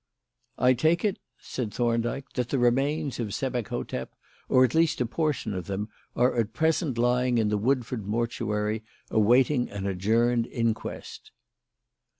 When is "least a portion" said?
4.73-5.53